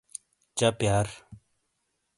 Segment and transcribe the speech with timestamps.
[0.57, 1.07] چہ پِییار۔